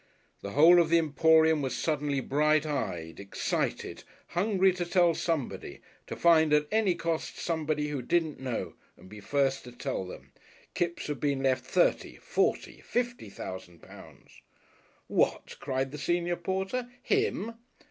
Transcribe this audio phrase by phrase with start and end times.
[0.41, 6.15] The whole of the Emporium was suddenly bright eyed, excited, hungry to tell somebody, to
[6.15, 10.31] find at any cost somebody who didn't know and be first to tell them,
[10.73, 14.41] "Kipps has been left thirty forty fifty thousand pounds!"
[15.07, 17.59] "What!" cried the senior porter, "Him!"